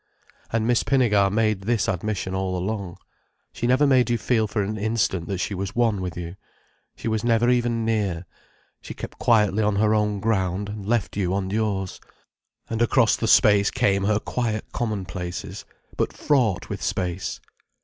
[0.51, 2.97] And Miss Pinnegar made this admission all along.
[3.53, 6.37] She never made you feel for an instant that she was one with you.
[6.95, 8.25] She was never even near.
[8.81, 12.01] She kept quietly on her own ground, and left you on yours.
[12.67, 17.39] And across the space came her quiet commonplaces—but fraught with space.